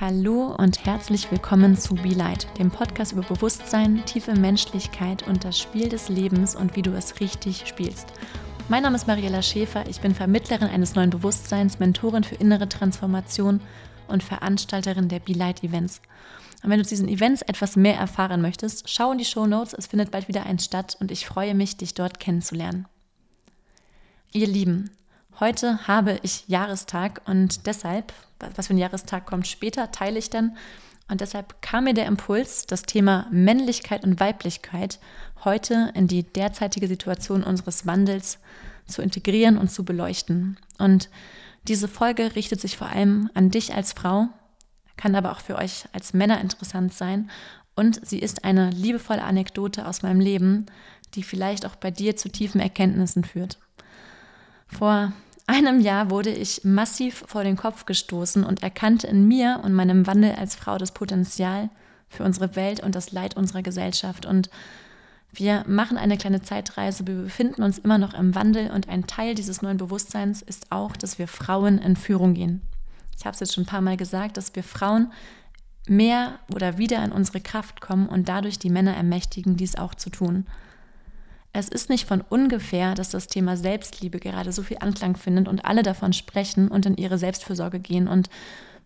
[0.00, 5.58] Hallo und herzlich willkommen zu Be Light, dem Podcast über Bewusstsein, tiefe Menschlichkeit und das
[5.58, 8.08] Spiel des Lebens und wie du es richtig spielst.
[8.70, 13.60] Mein Name ist Mariella Schäfer, ich bin Vermittlerin eines neuen Bewusstseins, Mentorin für innere Transformation
[14.08, 16.00] und Veranstalterin der Be Light Events.
[16.62, 19.74] Und wenn du zu diesen Events etwas mehr erfahren möchtest, schau in die Show Notes,
[19.74, 22.86] es findet bald wieder ein statt und ich freue mich, dich dort kennenzulernen.
[24.32, 24.92] Ihr Lieben,
[25.40, 28.14] heute habe ich Jahrestag und deshalb
[28.54, 30.56] was für ein Jahrestag kommt später, teile ich dann.
[31.08, 35.00] Und deshalb kam mir der Impuls, das Thema Männlichkeit und Weiblichkeit
[35.44, 38.38] heute in die derzeitige Situation unseres Wandels
[38.86, 40.56] zu integrieren und zu beleuchten.
[40.78, 41.08] Und
[41.66, 44.28] diese Folge richtet sich vor allem an dich als Frau,
[44.96, 47.30] kann aber auch für euch als Männer interessant sein.
[47.74, 50.66] Und sie ist eine liebevolle Anekdote aus meinem Leben,
[51.14, 53.58] die vielleicht auch bei dir zu tiefen Erkenntnissen führt.
[54.68, 55.12] Vor
[55.50, 60.06] einem Jahr wurde ich massiv vor den Kopf gestoßen und erkannte in mir und meinem
[60.06, 61.70] Wandel als Frau das Potenzial
[62.08, 64.26] für unsere Welt und das Leid unserer Gesellschaft.
[64.26, 64.50] Und
[65.32, 69.34] wir machen eine kleine Zeitreise, wir befinden uns immer noch im Wandel und ein Teil
[69.34, 72.62] dieses neuen Bewusstseins ist auch, dass wir Frauen in Führung gehen.
[73.16, 75.12] Ich habe es jetzt schon ein paar Mal gesagt, dass wir Frauen
[75.86, 80.10] mehr oder wieder in unsere Kraft kommen und dadurch die Männer ermächtigen, dies auch zu
[80.10, 80.46] tun.
[81.52, 85.64] Es ist nicht von ungefähr, dass das Thema Selbstliebe gerade so viel Anklang findet und
[85.64, 88.06] alle davon sprechen und in ihre Selbstfürsorge gehen.
[88.06, 88.30] Und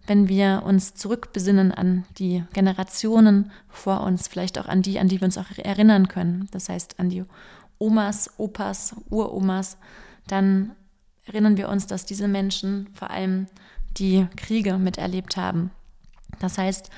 [0.06, 5.20] wenn wir uns zurückbesinnen an die Generationen vor uns, vielleicht auch an die, an die
[5.20, 7.24] wir uns auch erinnern können, das heißt an die
[7.78, 9.76] Omas, Opas, Uromas,
[10.26, 10.72] dann
[11.26, 13.46] erinnern wir uns, dass diese Menschen vor allem
[13.98, 15.70] die Kriege miterlebt haben.
[16.40, 16.90] Das heißt,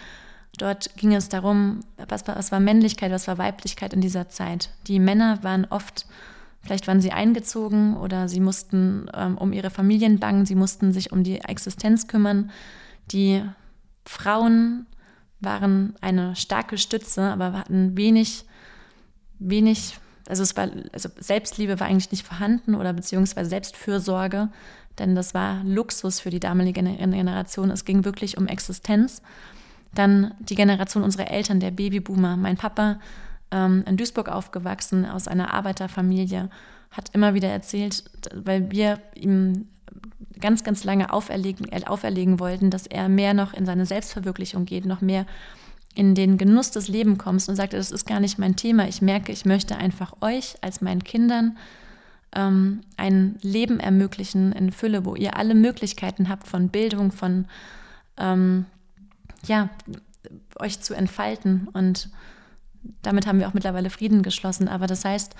[0.59, 4.71] Dort ging es darum, was war, was war Männlichkeit, was war Weiblichkeit in dieser Zeit.
[4.87, 6.07] Die Männer waren oft,
[6.62, 11.12] vielleicht waren sie eingezogen oder sie mussten ähm, um ihre Familien bangen, sie mussten sich
[11.12, 12.51] um die Existenz kümmern.
[13.12, 13.43] Die
[14.07, 14.87] Frauen
[15.41, 18.47] waren eine starke Stütze, aber hatten wenig,
[19.39, 24.49] wenig, also es war, also Selbstliebe war eigentlich nicht vorhanden oder beziehungsweise Selbstfürsorge,
[24.99, 27.71] denn das war Luxus für die damalige Generation.
[27.71, 29.21] Es ging wirklich um Existenz.
[29.97, 32.37] Dann die Generation unserer Eltern, der Babyboomer.
[32.37, 33.01] Mein Papa,
[33.51, 36.51] ähm, in Duisburg aufgewachsen, aus einer Arbeiterfamilie,
[36.91, 39.67] hat immer wieder erzählt, weil wir ihm
[40.41, 44.87] ganz, ganz lange auferlegen, äh, auferlegen wollten, dass er mehr noch in seine Selbstverwirklichung geht,
[44.87, 45.27] noch mehr
[45.95, 48.87] in den Genuss des Lebens kommst und sagte, das ist gar nicht mein Thema.
[48.87, 51.57] Ich merke, ich möchte einfach euch als meinen Kindern
[52.34, 57.47] ähm, ein Leben ermöglichen in Fülle, wo ihr alle Möglichkeiten habt von Bildung, von
[58.19, 58.67] ähm,
[59.47, 59.71] ja,
[60.59, 61.69] euch zu entfalten.
[61.73, 62.11] Und
[63.03, 64.69] damit haben wir auch mittlerweile Frieden geschlossen.
[64.69, 65.34] Aber das heißt,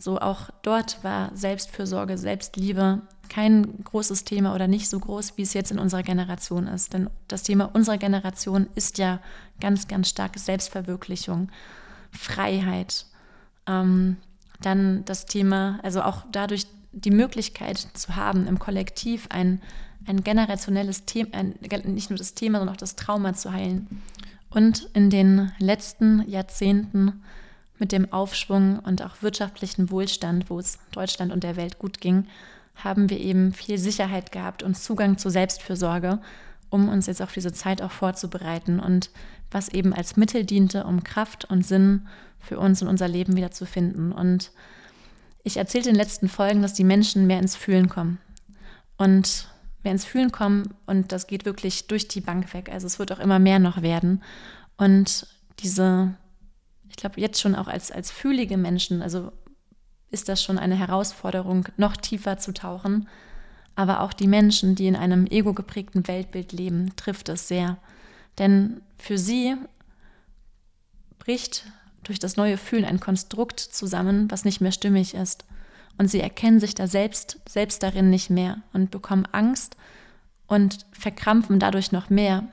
[0.00, 5.54] so auch dort war Selbstfürsorge, Selbstliebe kein großes Thema oder nicht so groß, wie es
[5.54, 6.92] jetzt in unserer Generation ist.
[6.92, 9.20] Denn das Thema unserer Generation ist ja
[9.60, 11.48] ganz, ganz stark Selbstverwirklichung,
[12.10, 13.06] Freiheit.
[13.66, 14.16] Ähm,
[14.60, 19.60] dann das Thema, also auch dadurch die Möglichkeit zu haben, im Kollektiv ein
[20.06, 21.42] ein generationelles Thema,
[21.84, 24.02] nicht nur das Thema, sondern auch das Trauma zu heilen.
[24.50, 27.22] Und in den letzten Jahrzehnten
[27.78, 32.26] mit dem Aufschwung und auch wirtschaftlichen Wohlstand, wo es Deutschland und der Welt gut ging,
[32.76, 36.20] haben wir eben viel Sicherheit gehabt und Zugang zur Selbstfürsorge,
[36.70, 39.10] um uns jetzt auf diese Zeit auch vorzubereiten und
[39.50, 42.06] was eben als Mittel diente, um Kraft und Sinn
[42.40, 44.12] für uns und unser Leben wieder zu finden.
[44.12, 44.50] Und
[45.44, 48.18] ich erzählte in den letzten Folgen, dass die Menschen mehr ins Fühlen kommen.
[48.96, 49.48] Und
[49.84, 52.70] mehr ins Fühlen kommen und das geht wirklich durch die Bank weg.
[52.72, 54.22] Also es wird auch immer mehr noch werden.
[54.76, 55.26] Und
[55.60, 56.14] diese,
[56.88, 59.32] ich glaube, jetzt schon auch als, als fühlige Menschen, also
[60.10, 63.08] ist das schon eine Herausforderung, noch tiefer zu tauchen.
[63.76, 67.76] Aber auch die Menschen, die in einem ego-geprägten Weltbild leben, trifft es sehr.
[68.38, 69.56] Denn für sie
[71.18, 71.66] bricht
[72.04, 75.44] durch das neue Fühlen ein Konstrukt zusammen, was nicht mehr stimmig ist
[75.98, 79.76] und sie erkennen sich da selbst, selbst darin nicht mehr und bekommen Angst
[80.46, 82.44] und verkrampfen dadurch noch mehr,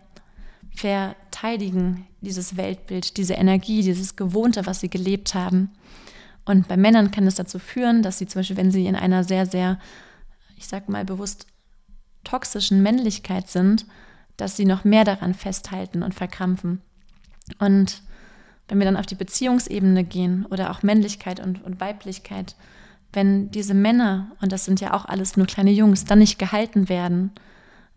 [0.75, 5.71] verteidigen dieses Weltbild, diese Energie, dieses Gewohnte, was sie gelebt haben.
[6.45, 9.23] Und bei Männern kann es dazu führen, dass sie zum Beispiel, wenn sie in einer
[9.23, 9.79] sehr, sehr,
[10.57, 11.47] ich sag mal bewusst,
[12.23, 13.85] toxischen Männlichkeit sind,
[14.37, 16.81] dass sie noch mehr daran festhalten und verkrampfen.
[17.59, 18.01] Und
[18.67, 22.55] wenn wir dann auf die Beziehungsebene gehen oder auch Männlichkeit und, und Weiblichkeit,
[23.13, 26.87] wenn diese Männer, und das sind ja auch alles nur kleine Jungs, dann nicht gehalten
[26.89, 27.31] werden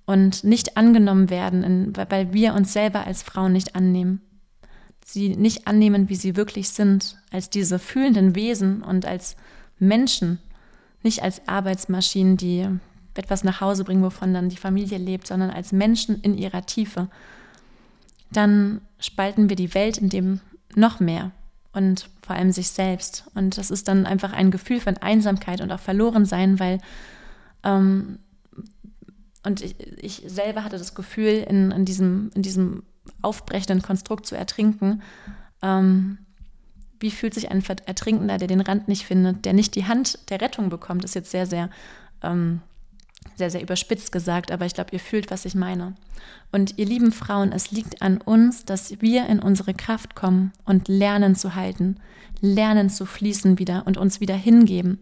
[0.07, 4.21] und nicht angenommen werden, weil wir uns selber als Frauen nicht annehmen.
[5.05, 9.37] Sie nicht annehmen, wie sie wirklich sind, als diese fühlenden Wesen und als
[9.79, 10.39] Menschen,
[11.03, 12.67] nicht als Arbeitsmaschinen, die
[13.15, 17.09] etwas nach Hause bringen, wovon dann die Familie lebt, sondern als Menschen in ihrer Tiefe.
[18.31, 20.41] dann spalten wir die Welt in dem
[20.75, 21.31] noch mehr
[21.75, 23.25] und vor allem sich selbst.
[23.35, 26.79] Und das ist dann einfach ein Gefühl von Einsamkeit und auch Verlorensein, weil
[27.63, 28.19] ähm,
[29.45, 32.83] und ich, ich, selber hatte das Gefühl, in, in, diesem, in diesem
[33.21, 35.03] aufbrechenden Konstrukt zu ertrinken.
[35.63, 36.19] Ähm,
[36.99, 40.41] wie fühlt sich ein Ertrinkender, der den Rand nicht findet, der nicht die Hand der
[40.41, 41.69] Rettung bekommt, ist jetzt sehr, sehr,
[42.23, 42.63] ähm,
[43.37, 45.95] sehr, sehr überspitzt gesagt, aber ich glaube, ihr fühlt, was ich meine.
[46.53, 50.89] Und ihr lieben Frauen, es liegt an uns, dass wir in unsere Kraft kommen und
[50.89, 51.97] lernen zu halten,
[52.41, 54.99] lernen zu fließen wieder und uns wieder hingeben,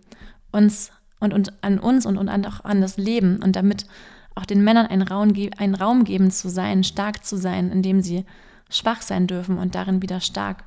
[0.50, 3.86] uns und, und an uns und, und an, auch an das Leben und damit
[4.34, 8.24] auch den Männern einen Raum, einen Raum geben zu sein, stark zu sein, indem sie
[8.70, 10.64] schwach sein dürfen und darin wieder stark.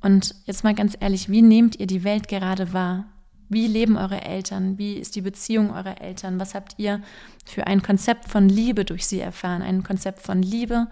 [0.00, 3.04] Und jetzt mal ganz ehrlich, wie nehmt ihr die Welt gerade wahr?
[3.48, 4.78] Wie leben eure Eltern?
[4.78, 6.40] Wie ist die Beziehung eurer Eltern?
[6.40, 7.00] Was habt ihr
[7.44, 9.62] für ein Konzept von Liebe durch sie erfahren?
[9.62, 10.88] Ein Konzept von Liebe,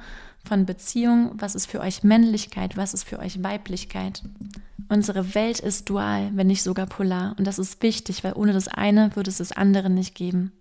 [0.47, 1.33] von Beziehung?
[1.35, 2.77] Was ist für euch Männlichkeit?
[2.77, 4.23] Was ist für euch Weiblichkeit?
[4.89, 7.35] Unsere Welt ist dual, wenn nicht sogar polar.
[7.39, 10.53] Und das ist wichtig, weil ohne das eine würde es das andere nicht geben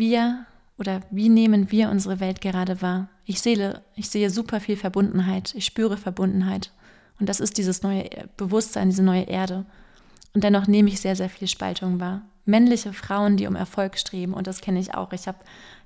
[0.00, 0.46] wir
[0.78, 3.08] oder wie nehmen wir unsere Welt gerade wahr?
[3.24, 6.72] Ich sehe, ich sehe super viel Verbundenheit, ich spüre Verbundenheit.
[7.20, 9.66] Und das ist dieses neue Bewusstsein, diese neue Erde.
[10.34, 12.22] Und dennoch nehme ich sehr, sehr viel Spaltung wahr.
[12.44, 15.12] Männliche Frauen, die um Erfolg streben, und das kenne ich auch.
[15.12, 15.38] Ich habe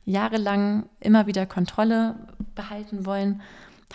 [0.05, 2.15] jahrelang immer wieder Kontrolle
[2.55, 3.43] behalten wollen,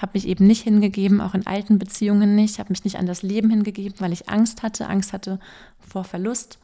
[0.02, 3.22] habe mich eben nicht hingegeben, auch in alten Beziehungen nicht, habe mich nicht an das
[3.22, 5.40] Leben hingegeben, weil ich Angst hatte, Angst hatte
[5.78, 6.60] vor Verlust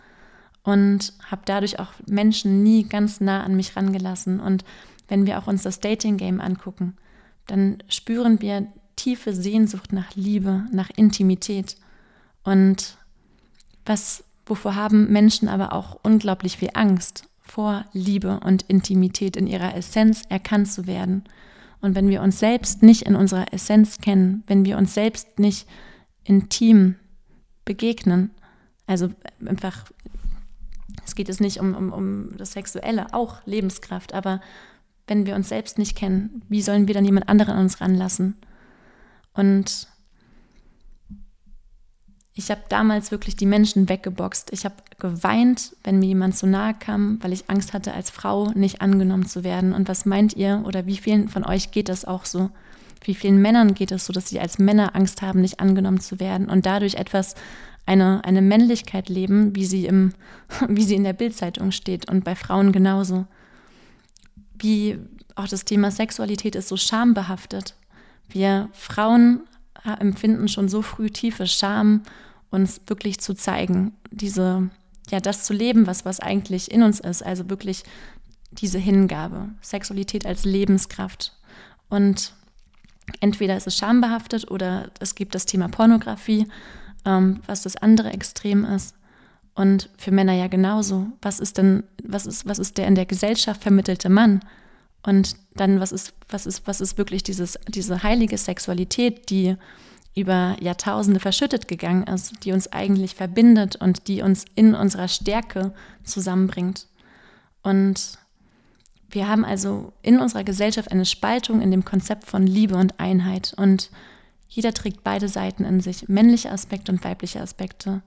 [0.64, 4.40] und habe dadurch auch Menschen nie ganz nah an mich rangelassen.
[4.40, 4.64] Und
[5.08, 6.96] wenn wir auch uns das Dating-Game angucken,
[7.48, 11.76] dann spüren wir tiefe Sehnsucht nach Liebe, nach Intimität.
[12.44, 12.98] Und
[13.86, 17.28] was, wovor haben Menschen aber auch unglaublich viel Angst?
[17.42, 21.24] Vor Liebe und Intimität in ihrer Essenz erkannt zu werden.
[21.82, 25.68] Und wenn wir uns selbst nicht in unserer Essenz kennen, wenn wir uns selbst nicht
[26.24, 26.96] intim
[27.64, 28.32] begegnen,
[28.88, 29.10] also
[29.46, 29.86] einfach
[31.06, 34.42] es geht jetzt nicht um, um, um das Sexuelle, auch Lebenskraft, aber
[35.08, 38.36] wenn wir uns selbst nicht kennen, wie sollen wir dann jemand anderen an uns ranlassen?
[39.34, 39.88] Und
[42.38, 44.52] ich habe damals wirklich die Menschen weggeboxt.
[44.52, 48.52] Ich habe geweint, wenn mir jemand zu nahe kam, weil ich Angst hatte, als Frau
[48.52, 49.72] nicht angenommen zu werden.
[49.74, 52.50] Und was meint ihr oder wie vielen von euch geht das auch so?
[53.02, 56.20] Wie vielen Männern geht es so, dass sie als Männer Angst haben, nicht angenommen zu
[56.20, 57.36] werden und dadurch etwas
[57.86, 60.12] eine, eine Männlichkeit leben, wie sie, im,
[60.68, 63.28] wie sie in der Bildzeitung steht und bei Frauen genauso.
[64.60, 65.00] Wie
[65.36, 67.76] auch das Thema Sexualität ist so schambehaftet.
[68.28, 69.42] Wir Frauen
[69.94, 72.02] empfinden schon so früh tiefe Scham,
[72.50, 74.70] uns wirklich zu zeigen, diese,
[75.10, 77.84] ja, das zu leben, was, was eigentlich in uns ist, also wirklich
[78.52, 81.34] diese Hingabe, Sexualität als Lebenskraft.
[81.90, 82.34] Und
[83.20, 86.48] entweder ist es schambehaftet oder es gibt das Thema Pornografie
[87.06, 88.96] ähm, was das andere Extrem ist.
[89.54, 91.08] Und für Männer ja genauso.
[91.22, 94.42] Was ist denn, was ist, was ist der in der Gesellschaft vermittelte Mann?
[95.06, 99.56] Und dann, was ist, was ist, was ist wirklich dieses, diese heilige Sexualität, die
[100.16, 105.74] über Jahrtausende verschüttet gegangen ist, die uns eigentlich verbindet und die uns in unserer Stärke
[106.04, 106.88] zusammenbringt.
[107.62, 108.18] Und
[109.10, 113.53] wir haben also in unserer Gesellschaft eine Spaltung in dem Konzept von Liebe und Einheit.
[113.58, 113.91] Und
[114.50, 118.01] jeder trägt beide Seiten in sich, männliche Aspekte und weibliche Aspekte.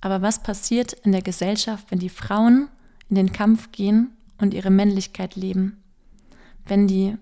[0.00, 2.68] Aber was passiert in der Gesellschaft, wenn die Frauen
[3.10, 5.79] in den Kampf gehen und ihre Männlichkeit leben?
[6.66, 7.16] Wenn die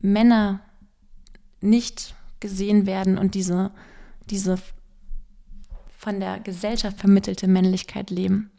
[0.00, 0.60] Männer
[1.60, 3.70] nicht gesehen werden und diese,
[4.30, 4.58] diese
[5.96, 8.50] von der Gesellschaft vermittelte Männlichkeit leben,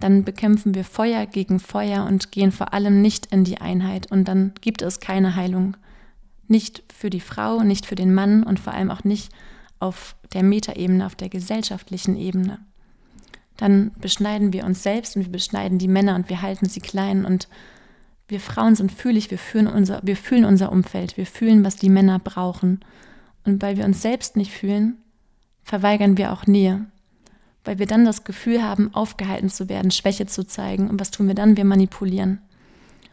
[0.00, 4.26] dann bekämpfen wir Feuer gegen Feuer und gehen vor allem nicht in die Einheit und
[4.26, 5.76] dann gibt es keine Heilung.
[6.46, 9.30] Nicht für die Frau, nicht für den Mann und vor allem auch nicht
[9.80, 12.58] auf der Metaebene, auf der gesellschaftlichen Ebene.
[13.56, 17.24] Dann beschneiden wir uns selbst und wir beschneiden die Männer und wir halten sie klein
[17.24, 17.48] und
[18.28, 21.88] wir Frauen sind fühlig, wir fühlen unser, wir fühlen unser Umfeld, wir fühlen, was die
[21.88, 22.80] Männer brauchen.
[23.44, 24.98] Und weil wir uns selbst nicht fühlen,
[25.62, 26.86] verweigern wir auch Nähe.
[27.64, 30.88] Weil wir dann das Gefühl haben, aufgehalten zu werden, Schwäche zu zeigen.
[30.88, 31.56] Und was tun wir dann?
[31.56, 32.40] Wir manipulieren.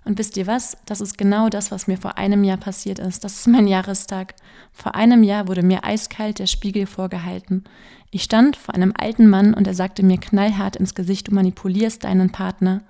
[0.03, 0.77] Und wisst ihr was?
[0.85, 3.23] Das ist genau das, was mir vor einem Jahr passiert ist.
[3.23, 4.35] Das ist mein Jahrestag.
[4.71, 7.63] Vor einem Jahr wurde mir eiskalt der Spiegel vorgehalten.
[8.11, 12.03] Ich stand vor einem alten Mann und er sagte mir knallhart ins Gesicht, du manipulierst
[12.03, 12.83] deinen Partner.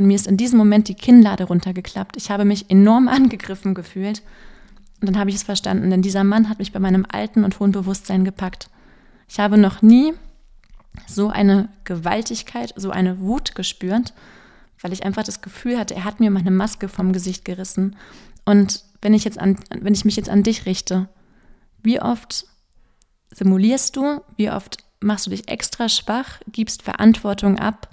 [0.00, 2.16] Und mir ist in diesem Moment die Kinnlade runtergeklappt.
[2.16, 4.22] Ich habe mich enorm angegriffen gefühlt.
[5.00, 7.60] Und dann habe ich es verstanden, denn dieser Mann hat mich bei meinem alten und
[7.60, 8.70] hohen Bewusstsein gepackt.
[9.28, 10.14] Ich habe noch nie
[11.06, 14.12] so eine Gewaltigkeit, so eine Wut gespürt
[14.80, 17.96] weil ich einfach das Gefühl hatte, er hat mir meine Maske vom Gesicht gerissen.
[18.44, 21.08] Und wenn ich jetzt an, wenn ich mich jetzt an dich richte,
[21.82, 22.46] wie oft
[23.30, 27.88] simulierst du, wie oft machst du dich extra schwach, gibst Verantwortung ab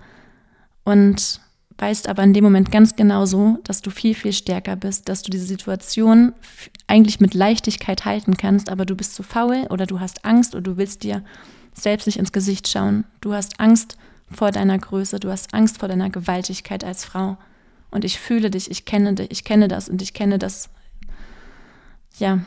[0.83, 1.41] und
[1.77, 5.21] weißt aber in dem Moment ganz genau so, dass du viel, viel stärker bist, dass
[5.21, 6.33] du diese Situation
[6.87, 10.63] eigentlich mit Leichtigkeit halten kannst, aber du bist zu faul oder du hast Angst oder
[10.63, 11.23] du willst dir
[11.73, 13.05] selbst nicht ins Gesicht schauen.
[13.21, 13.97] Du hast Angst
[14.31, 17.37] vor deiner Größe, du hast Angst vor deiner Gewaltigkeit als Frau.
[17.91, 20.69] Und ich fühle dich, ich kenne dich, ich kenne das und ich kenne das.
[22.17, 22.39] Ja,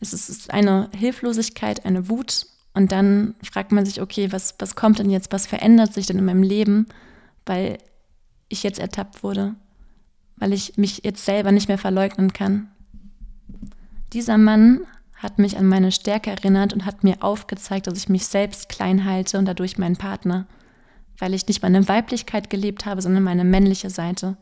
[0.00, 2.46] es ist eine Hilflosigkeit, eine Wut.
[2.72, 5.32] Und dann fragt man sich, okay, was, was kommt denn jetzt?
[5.32, 6.86] Was verändert sich denn in meinem Leben?
[7.44, 7.78] Weil
[8.48, 9.54] ich jetzt ertappt wurde,
[10.36, 12.68] weil ich mich jetzt selber nicht mehr verleugnen kann.
[14.12, 14.80] Dieser Mann
[15.14, 19.04] hat mich an meine Stärke erinnert und hat mir aufgezeigt, dass ich mich selbst klein
[19.04, 20.46] halte und dadurch meinen Partner,
[21.18, 24.36] weil ich nicht meine Weiblichkeit gelebt habe, sondern meine männliche Seite.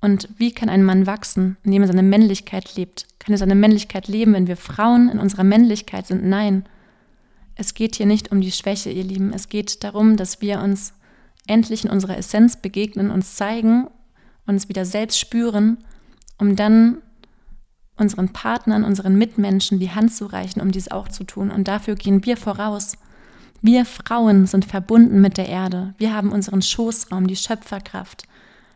[0.00, 3.06] Und wie kann ein Mann wachsen, indem er seine Männlichkeit lebt?
[3.18, 6.24] Kann er seine Männlichkeit leben, wenn wir Frauen in unserer Männlichkeit sind?
[6.24, 6.64] Nein.
[7.54, 9.32] Es geht hier nicht um die Schwäche, ihr Lieben.
[9.32, 10.92] Es geht darum, dass wir uns
[11.46, 13.88] endlich in unserer Essenz begegnen, uns zeigen,
[14.46, 15.78] uns wieder selbst spüren,
[16.38, 16.98] um dann
[17.96, 21.50] unseren Partnern, unseren Mitmenschen die Hand zu reichen, um dies auch zu tun.
[21.50, 22.98] Und dafür gehen wir voraus.
[23.62, 25.94] Wir Frauen sind verbunden mit der Erde.
[25.98, 28.28] Wir haben unseren Schoßraum, die Schöpferkraft.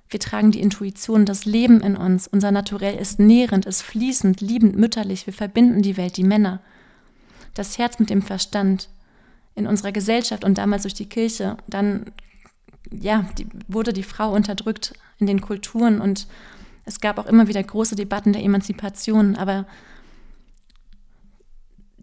[0.09, 2.27] Wir tragen die Intuition, das Leben in uns.
[2.27, 5.27] Unser Naturell ist nährend, ist fließend, liebend, mütterlich.
[5.27, 6.61] Wir verbinden die Welt, die Männer.
[7.55, 8.89] Das Herz mit dem Verstand.
[9.55, 12.07] In unserer Gesellschaft und damals durch die Kirche, dann
[12.90, 16.26] ja, die, wurde die Frau unterdrückt in den Kulturen und
[16.85, 19.66] es gab auch immer wieder große Debatten der Emanzipation, aber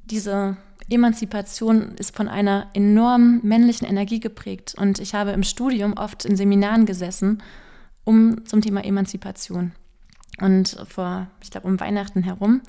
[0.06, 0.58] diese
[0.90, 6.38] Emanzipation ist von einer enorm männlichen Energie geprägt und ich habe im Studium oft in
[6.38, 7.42] Seminaren gesessen
[8.06, 9.74] um zum Thema Emanzipation.
[10.40, 12.62] Und vor, ich glaube, um Weihnachten herum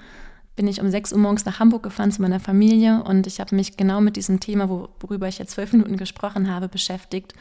[0.56, 3.54] bin ich um 6 Uhr morgens nach Hamburg gefahren zu meiner Familie und ich habe
[3.54, 7.34] mich genau mit diesem Thema, worüber ich jetzt zwölf Minuten gesprochen habe, beschäftigt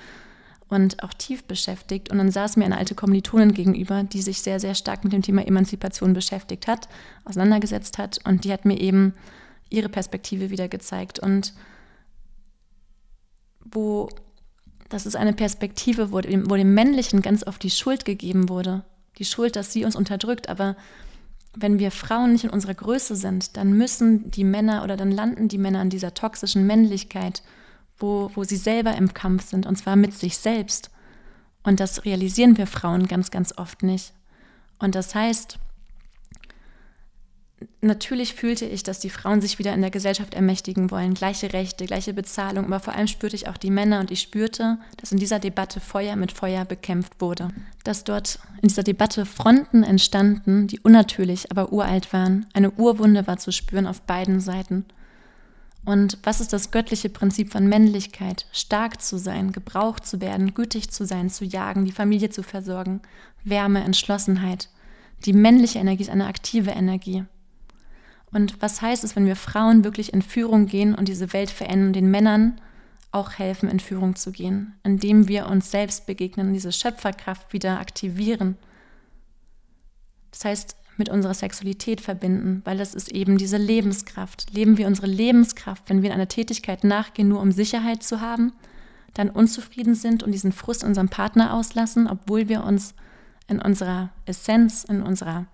[0.69, 2.09] und auch tief beschäftigt.
[2.11, 5.21] Und dann saß mir eine alte Kommilitonin gegenüber, die sich sehr, sehr stark mit dem
[5.21, 6.89] Thema Emanzipation beschäftigt hat,
[7.25, 8.19] auseinandergesetzt hat.
[8.25, 9.13] Und die hat mir eben
[9.69, 11.19] ihre Perspektive wieder gezeigt.
[11.19, 11.53] Und
[13.63, 14.09] wo,
[14.89, 18.83] das ist eine Perspektive, wo dem, wo dem Männlichen ganz oft die Schuld gegeben wurde.
[19.17, 20.49] Die Schuld, dass sie uns unterdrückt.
[20.49, 20.75] Aber
[21.55, 25.47] wenn wir Frauen nicht in unserer Größe sind, dann müssen die Männer oder dann landen
[25.47, 27.41] die Männer an dieser toxischen Männlichkeit
[27.99, 30.91] wo, wo sie selber im Kampf sind, und zwar mit sich selbst.
[31.63, 34.13] Und das realisieren wir Frauen ganz, ganz oft nicht.
[34.79, 35.59] Und das heißt,
[37.81, 41.85] natürlich fühlte ich, dass die Frauen sich wieder in der Gesellschaft ermächtigen wollen, gleiche Rechte,
[41.85, 45.17] gleiche Bezahlung, aber vor allem spürte ich auch die Männer und ich spürte, dass in
[45.17, 47.49] dieser Debatte Feuer mit Feuer bekämpft wurde.
[47.83, 52.45] Dass dort in dieser Debatte Fronten entstanden, die unnatürlich, aber uralt waren.
[52.53, 54.85] Eine Urwunde war zu spüren auf beiden Seiten.
[55.87, 58.45] Und was ist das göttliche Prinzip von Männlichkeit?
[58.51, 62.99] Stark zu sein, gebraucht zu werden, gütig zu sein, zu jagen, die Familie zu versorgen,
[63.45, 64.67] Wärme, Entschlossenheit.
[65.23, 67.23] Die männliche Energie ist eine aktive Energie.
[68.33, 71.93] Und was heißt es, wenn wir Frauen wirklich in Führung gehen und diese Welt verändern,
[71.93, 72.59] den Männern
[73.13, 78.57] auch helfen, in Führung zu gehen, indem wir uns selbst begegnen, diese Schöpferkraft wieder aktivieren?
[80.31, 84.53] Das heißt, mit unserer Sexualität verbinden, weil das ist eben diese Lebenskraft.
[84.53, 88.53] Leben wir unsere Lebenskraft, wenn wir in einer Tätigkeit nachgehen, nur um Sicherheit zu haben,
[89.13, 92.93] dann unzufrieden sind und diesen Frust unserem Partner auslassen, obwohl wir uns
[93.47, 95.47] in unserer Essenz, in unserer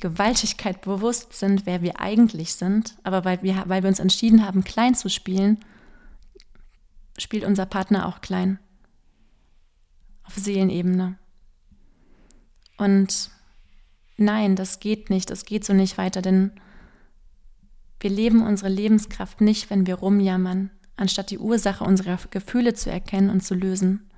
[0.00, 4.64] Gewaltigkeit bewusst sind, wer wir eigentlich sind, aber weil wir, weil wir uns entschieden haben,
[4.64, 5.58] klein zu spielen,
[7.18, 8.58] spielt unser Partner auch klein.
[10.24, 11.18] Auf Seelenebene.
[12.76, 13.30] Und
[14.16, 16.52] nein, das geht nicht, das geht so nicht weiter, denn
[18.00, 23.30] wir leben unsere Lebenskraft nicht, wenn wir rumjammern, anstatt die Ursache unserer Gefühle zu erkennen
[23.30, 24.10] und zu lösen.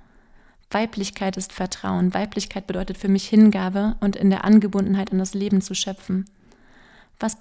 [0.69, 2.13] Weiblichkeit ist Vertrauen.
[2.13, 6.25] Weiblichkeit bedeutet für mich Hingabe und in der Angebundenheit an das Leben zu schöpfen.
[7.19, 7.37] Was,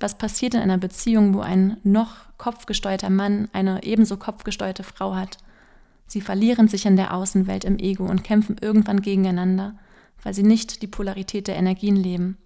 [0.00, 5.36] was, passiert in einer Beziehung, wo ein noch kopfgesteuerter Mann eine ebenso kopfgesteuerte Frau hat?
[6.06, 9.74] Sie verlieren sich in der Außenwelt im Ego und kämpfen irgendwann gegeneinander
[10.24, 12.38] weil sie nicht die Polarität der Energien leben.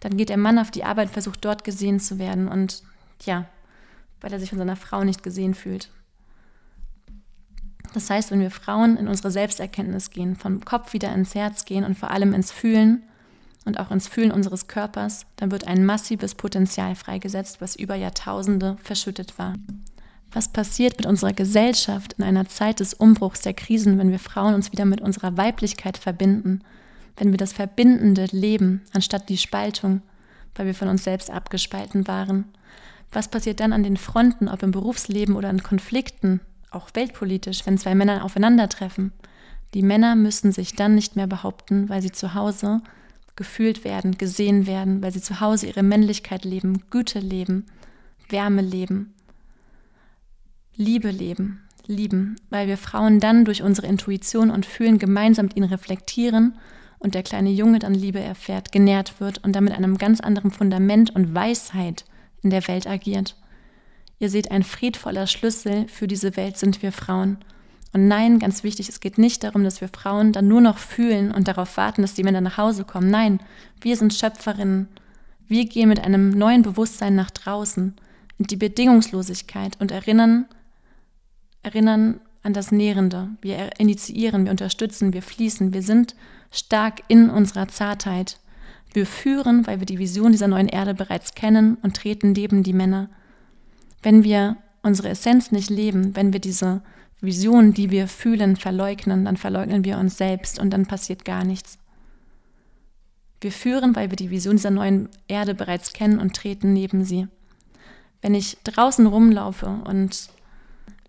[0.00, 2.82] Dann geht der Mann auf die Arbeit versucht dort gesehen zu werden und
[3.26, 3.46] ja,
[4.20, 5.90] weil er sich von seiner Frau nicht gesehen fühlt.
[7.92, 11.84] Das heißt, wenn wir Frauen in unsere Selbsterkenntnis gehen, vom Kopf wieder ins Herz gehen
[11.84, 13.02] und vor allem ins Fühlen
[13.64, 18.76] und auch ins Fühlen unseres Körpers, dann wird ein massives Potenzial freigesetzt, was über Jahrtausende
[18.82, 19.54] verschüttet war.
[20.32, 24.54] Was passiert mit unserer Gesellschaft in einer Zeit des Umbruchs der Krisen, wenn wir Frauen
[24.54, 26.60] uns wieder mit unserer Weiblichkeit verbinden
[27.16, 30.02] wenn wir das verbindende Leben anstatt die Spaltung,
[30.54, 32.46] weil wir von uns selbst abgespalten waren.
[33.12, 36.40] Was passiert dann an den Fronten, ob im Berufsleben oder in Konflikten,
[36.70, 39.12] auch weltpolitisch, wenn zwei Männer aufeinandertreffen?
[39.74, 42.80] Die Männer müssen sich dann nicht mehr behaupten, weil sie zu Hause
[43.36, 47.66] gefühlt werden, gesehen werden, weil sie zu Hause ihre Männlichkeit leben, Güte leben,
[48.28, 49.14] Wärme leben,
[50.76, 55.68] Liebe leben, lieben, weil wir Frauen dann durch unsere Intuition und Fühlen gemeinsam mit ihnen
[55.68, 56.56] reflektieren
[57.04, 61.14] und der kleine Junge dann Liebe erfährt, genährt wird und damit einem ganz anderen Fundament
[61.14, 62.04] und Weisheit
[62.42, 63.36] in der Welt agiert.
[64.18, 67.38] Ihr seht, ein friedvoller Schlüssel für diese Welt sind wir Frauen.
[67.92, 71.30] Und nein, ganz wichtig, es geht nicht darum, dass wir Frauen dann nur noch fühlen
[71.30, 73.10] und darauf warten, dass die Männer nach Hause kommen.
[73.10, 73.38] Nein,
[73.80, 74.88] wir sind Schöpferinnen.
[75.46, 77.94] Wir gehen mit einem neuen Bewusstsein nach draußen
[78.38, 80.46] in die Bedingungslosigkeit und erinnern,
[81.62, 83.28] erinnern an das Nährende.
[83.42, 86.16] Wir initiieren, wir unterstützen, wir fließen, wir sind
[86.50, 88.38] stark in unserer Zartheit.
[88.92, 92.72] Wir führen, weil wir die Vision dieser neuen Erde bereits kennen und treten neben die
[92.72, 93.08] Männer.
[94.02, 96.82] Wenn wir unsere Essenz nicht leben, wenn wir diese
[97.20, 101.78] Vision, die wir fühlen, verleugnen, dann verleugnen wir uns selbst und dann passiert gar nichts.
[103.40, 107.26] Wir führen, weil wir die Vision dieser neuen Erde bereits kennen und treten neben sie.
[108.22, 110.28] Wenn ich draußen rumlaufe und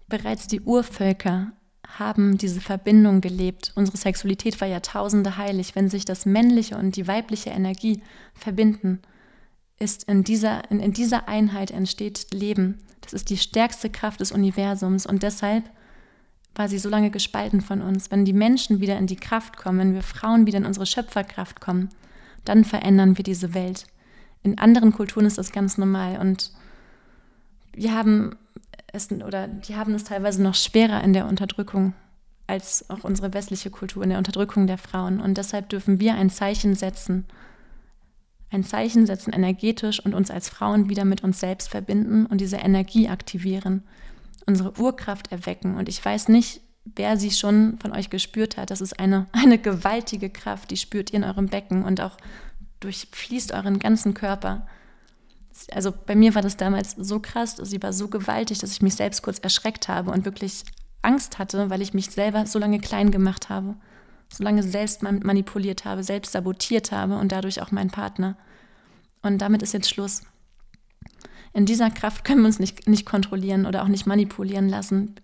[0.07, 1.51] bereits die Urvölker
[1.99, 3.71] haben diese Verbindung gelebt.
[3.75, 5.75] Unsere Sexualität war Jahrtausende heilig.
[5.75, 8.01] Wenn sich das männliche und die weibliche Energie
[8.33, 9.01] verbinden,
[9.79, 12.79] ist in dieser, in, in dieser Einheit entsteht Leben.
[13.01, 15.63] Das ist die stärkste Kraft des Universums und deshalb
[16.55, 18.09] war sie so lange gespalten von uns.
[18.11, 21.59] Wenn die Menschen wieder in die Kraft kommen, wenn wir Frauen wieder in unsere Schöpferkraft
[21.59, 21.89] kommen,
[22.45, 23.87] dann verändern wir diese Welt.
[24.43, 26.51] In anderen Kulturen ist das ganz normal und
[27.73, 28.37] wir haben
[28.95, 31.93] es oder die haben es teilweise noch schwerer in der Unterdrückung
[32.47, 36.29] als auch unsere westliche Kultur in der Unterdrückung der Frauen und deshalb dürfen wir ein
[36.29, 37.25] Zeichen setzen.
[38.51, 42.57] Ein Zeichen setzen energetisch und uns als Frauen wieder mit uns selbst verbinden und diese
[42.57, 43.83] Energie aktivieren
[44.45, 45.75] unsere Urkraft erwecken.
[45.75, 48.69] Und ich weiß nicht, wer sie schon von euch gespürt hat.
[48.69, 52.17] Das ist eine, eine gewaltige Kraft, die spürt ihr in eurem Becken und auch
[52.79, 54.67] durchfließt euren ganzen Körper.
[55.71, 58.95] Also bei mir war das damals so krass, sie war so gewaltig, dass ich mich
[58.95, 60.63] selbst kurz erschreckt habe und wirklich
[61.01, 63.75] Angst hatte, weil ich mich selber so lange klein gemacht habe,
[64.33, 68.37] so lange selbst manipuliert habe, selbst sabotiert habe und dadurch auch meinen Partner.
[69.21, 70.23] Und damit ist jetzt Schluss
[71.55, 75.15] in dieser Kraft können wir uns nicht, nicht kontrollieren oder auch nicht manipulieren lassen.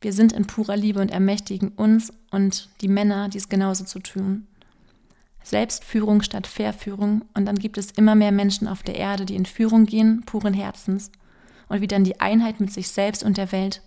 [0.00, 4.48] Wir sind in purer Liebe und ermächtigen uns und die Männer, dies genauso zu tun.
[5.44, 9.46] Selbstführung statt Verführung und dann gibt es immer mehr Menschen auf der Erde, die in
[9.46, 11.12] Führung gehen, puren Herzens
[11.68, 13.82] und wieder in die Einheit mit sich selbst und der Welt.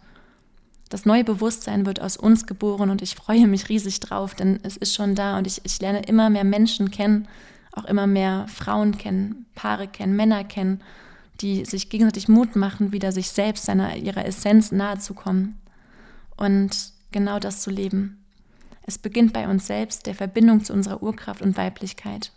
[0.88, 4.78] Das neue Bewusstsein wird aus uns geboren und ich freue mich riesig drauf, denn es
[4.78, 7.28] ist schon da und ich, ich lerne immer mehr Menschen kennen,
[7.74, 10.82] auch immer mehr Frauen kennen, Paare kennen, Männer kennen
[11.41, 15.58] die sich gegenseitig Mut machen, wieder sich selbst, seiner, ihrer Essenz nahe zu kommen
[16.36, 18.24] und genau das zu leben.
[18.88, 22.32] Es beginnt bei uns selbst, der Verbindung zu unserer Urkraft und Weiblichkeit.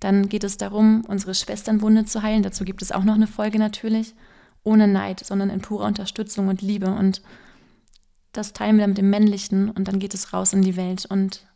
[0.00, 2.42] Dann geht es darum, unsere Schwesternwunde zu heilen.
[2.42, 4.14] Dazu gibt es auch noch eine Folge natürlich.
[4.64, 6.90] Ohne Neid, sondern in purer Unterstützung und Liebe.
[6.90, 7.22] Und
[8.32, 11.06] das teilen wir mit dem Männlichen und dann geht es raus in die Welt.
[11.06, 11.46] Und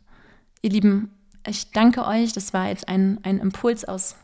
[0.61, 1.11] ihr Lieben,
[1.45, 2.33] ich danke euch.
[2.33, 4.15] Das war jetzt ein, ein Impuls aus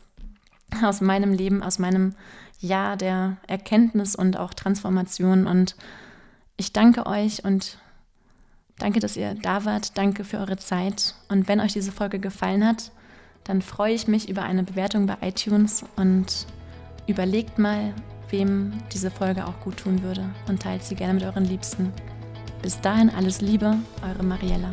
[0.84, 2.16] aus meinem Leben, aus meinem
[2.60, 5.48] Jahr der Erkenntnis und auch Transformation.
[5.48, 5.76] Und
[6.58, 7.78] ich danke euch und
[8.80, 9.98] danke, dass ihr da wart.
[9.98, 11.14] Danke für eure Zeit.
[11.30, 12.92] Und wenn euch diese Folge gefallen hat,
[13.44, 16.48] dann freue ich mich über eine Bewertung bei iTunes und
[17.08, 17.94] überlegt mal,
[18.30, 21.92] wem diese Folge auch gut tun würde und teilt sie gerne mit euren Liebsten.
[22.62, 24.70] Bis dahin alles Liebe, eure Mariella.